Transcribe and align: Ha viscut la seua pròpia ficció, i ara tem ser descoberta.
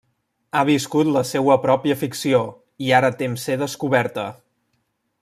Ha 0.55 0.61
viscut 0.69 1.11
la 1.17 1.23
seua 1.31 1.57
pròpia 1.67 1.97
ficció, 2.05 2.41
i 2.87 2.91
ara 3.01 3.15
tem 3.23 3.39
ser 3.45 3.59
descoberta. 3.65 4.29